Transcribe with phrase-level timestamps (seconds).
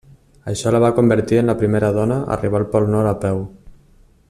[0.51, 3.47] Això la va convertir en la primera dona a arribar al pol Nord a peu.